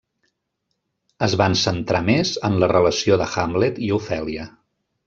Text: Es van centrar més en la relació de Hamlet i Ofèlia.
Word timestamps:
Es 1.27 1.35
van 1.41 1.57
centrar 1.65 2.01
més 2.09 2.33
en 2.51 2.59
la 2.65 2.73
relació 2.75 3.21
de 3.25 3.31
Hamlet 3.37 3.81
i 3.91 3.97
Ofèlia. 4.01 4.53